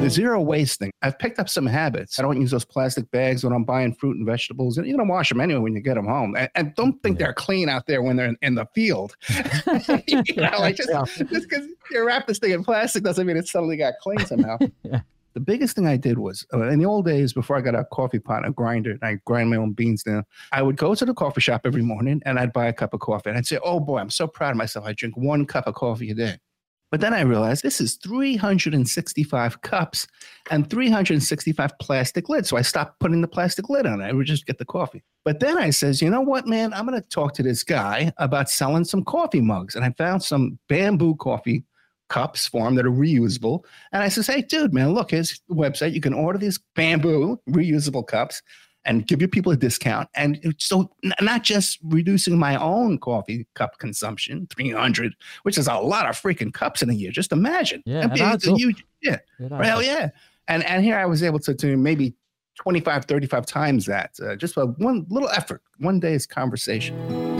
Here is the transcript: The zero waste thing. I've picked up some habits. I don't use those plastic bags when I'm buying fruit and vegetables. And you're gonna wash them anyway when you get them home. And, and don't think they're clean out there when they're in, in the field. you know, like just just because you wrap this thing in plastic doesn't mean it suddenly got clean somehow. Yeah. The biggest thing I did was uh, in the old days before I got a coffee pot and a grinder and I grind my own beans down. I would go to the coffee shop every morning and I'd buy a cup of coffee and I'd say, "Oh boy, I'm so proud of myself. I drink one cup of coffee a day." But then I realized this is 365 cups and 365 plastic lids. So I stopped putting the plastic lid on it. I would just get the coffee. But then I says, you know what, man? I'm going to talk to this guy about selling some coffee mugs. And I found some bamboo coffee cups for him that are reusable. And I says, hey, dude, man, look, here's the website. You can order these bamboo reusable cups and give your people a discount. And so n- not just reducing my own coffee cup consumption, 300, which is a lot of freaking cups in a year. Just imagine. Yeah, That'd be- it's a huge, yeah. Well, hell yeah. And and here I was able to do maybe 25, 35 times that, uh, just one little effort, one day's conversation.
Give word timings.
The 0.00 0.08
zero 0.08 0.40
waste 0.40 0.78
thing. 0.78 0.92
I've 1.02 1.18
picked 1.18 1.40
up 1.40 1.48
some 1.48 1.66
habits. 1.66 2.18
I 2.18 2.22
don't 2.22 2.40
use 2.40 2.52
those 2.52 2.64
plastic 2.64 3.10
bags 3.10 3.42
when 3.42 3.52
I'm 3.52 3.64
buying 3.64 3.92
fruit 3.92 4.16
and 4.16 4.24
vegetables. 4.24 4.78
And 4.78 4.86
you're 4.86 4.96
gonna 4.96 5.10
wash 5.10 5.28
them 5.28 5.40
anyway 5.40 5.60
when 5.60 5.74
you 5.74 5.80
get 5.80 5.94
them 5.94 6.06
home. 6.06 6.36
And, 6.36 6.48
and 6.54 6.74
don't 6.76 7.02
think 7.02 7.18
they're 7.18 7.34
clean 7.34 7.68
out 7.68 7.86
there 7.86 8.00
when 8.00 8.16
they're 8.16 8.28
in, 8.28 8.38
in 8.40 8.54
the 8.54 8.66
field. 8.74 9.16
you 10.06 10.36
know, 10.36 10.50
like 10.60 10.76
just 10.76 10.88
just 11.16 11.48
because 11.48 11.66
you 11.90 12.06
wrap 12.06 12.28
this 12.28 12.38
thing 12.38 12.52
in 12.52 12.62
plastic 12.62 13.02
doesn't 13.02 13.26
mean 13.26 13.36
it 13.36 13.48
suddenly 13.48 13.76
got 13.76 13.94
clean 14.00 14.24
somehow. 14.24 14.56
Yeah. 14.84 15.00
The 15.34 15.40
biggest 15.40 15.76
thing 15.76 15.86
I 15.86 15.96
did 15.96 16.18
was 16.18 16.44
uh, 16.52 16.68
in 16.68 16.78
the 16.78 16.86
old 16.86 17.04
days 17.04 17.32
before 17.32 17.56
I 17.56 17.60
got 17.60 17.74
a 17.74 17.84
coffee 17.92 18.18
pot 18.18 18.38
and 18.38 18.46
a 18.46 18.50
grinder 18.50 18.92
and 18.92 19.04
I 19.04 19.20
grind 19.24 19.50
my 19.50 19.56
own 19.56 19.72
beans 19.72 20.02
down. 20.02 20.24
I 20.52 20.62
would 20.62 20.76
go 20.76 20.94
to 20.94 21.04
the 21.04 21.14
coffee 21.14 21.40
shop 21.40 21.60
every 21.64 21.82
morning 21.82 22.22
and 22.24 22.38
I'd 22.38 22.52
buy 22.52 22.66
a 22.66 22.72
cup 22.72 22.94
of 22.94 23.00
coffee 23.00 23.30
and 23.30 23.38
I'd 23.38 23.46
say, 23.46 23.58
"Oh 23.62 23.78
boy, 23.78 23.98
I'm 23.98 24.10
so 24.10 24.26
proud 24.26 24.52
of 24.52 24.56
myself. 24.56 24.86
I 24.86 24.94
drink 24.94 25.16
one 25.16 25.46
cup 25.46 25.66
of 25.66 25.74
coffee 25.74 26.10
a 26.10 26.14
day." 26.14 26.38
But 26.90 27.00
then 27.00 27.12
I 27.12 27.20
realized 27.20 27.62
this 27.62 27.80
is 27.80 27.96
365 27.96 29.60
cups 29.60 30.06
and 30.50 30.68
365 30.68 31.78
plastic 31.78 32.28
lids. 32.28 32.48
So 32.48 32.56
I 32.56 32.62
stopped 32.62 32.98
putting 32.98 33.20
the 33.20 33.28
plastic 33.28 33.68
lid 33.68 33.86
on 33.86 34.00
it. 34.00 34.04
I 34.04 34.12
would 34.12 34.26
just 34.26 34.46
get 34.46 34.58
the 34.58 34.64
coffee. 34.64 35.02
But 35.24 35.40
then 35.40 35.58
I 35.58 35.70
says, 35.70 36.00
you 36.00 36.08
know 36.08 36.22
what, 36.22 36.46
man? 36.46 36.72
I'm 36.72 36.86
going 36.86 37.00
to 37.00 37.08
talk 37.08 37.34
to 37.34 37.42
this 37.42 37.62
guy 37.62 38.12
about 38.16 38.48
selling 38.48 38.84
some 38.84 39.04
coffee 39.04 39.42
mugs. 39.42 39.74
And 39.74 39.84
I 39.84 39.90
found 39.98 40.22
some 40.22 40.58
bamboo 40.68 41.16
coffee 41.16 41.64
cups 42.08 42.46
for 42.46 42.66
him 42.66 42.74
that 42.76 42.86
are 42.86 42.90
reusable. 42.90 43.64
And 43.92 44.02
I 44.02 44.08
says, 44.08 44.26
hey, 44.26 44.40
dude, 44.40 44.72
man, 44.72 44.94
look, 44.94 45.10
here's 45.10 45.40
the 45.48 45.54
website. 45.54 45.92
You 45.92 46.00
can 46.00 46.14
order 46.14 46.38
these 46.38 46.58
bamboo 46.74 47.38
reusable 47.50 48.06
cups 48.06 48.42
and 48.88 49.06
give 49.06 49.20
your 49.20 49.28
people 49.28 49.52
a 49.52 49.56
discount. 49.56 50.08
And 50.16 50.54
so 50.58 50.90
n- 51.04 51.12
not 51.20 51.44
just 51.44 51.78
reducing 51.84 52.36
my 52.38 52.56
own 52.56 52.98
coffee 52.98 53.46
cup 53.54 53.78
consumption, 53.78 54.48
300, 54.52 55.14
which 55.44 55.56
is 55.58 55.68
a 55.68 55.74
lot 55.74 56.08
of 56.08 56.20
freaking 56.20 56.52
cups 56.52 56.82
in 56.82 56.90
a 56.90 56.94
year. 56.94 57.12
Just 57.12 57.30
imagine. 57.30 57.82
Yeah, 57.86 58.06
That'd 58.08 58.14
be- 58.14 58.20
it's 58.34 58.46
a 58.46 58.56
huge, 58.56 58.84
yeah. 59.02 59.18
Well, 59.38 59.62
hell 59.62 59.82
yeah. 59.82 60.08
And 60.48 60.64
and 60.64 60.82
here 60.82 60.96
I 60.98 61.04
was 61.06 61.22
able 61.22 61.38
to 61.40 61.54
do 61.54 61.76
maybe 61.76 62.14
25, 62.56 63.04
35 63.04 63.46
times 63.46 63.86
that, 63.86 64.10
uh, 64.20 64.34
just 64.34 64.56
one 64.56 65.06
little 65.10 65.28
effort, 65.28 65.62
one 65.78 66.00
day's 66.00 66.26
conversation. 66.26 67.37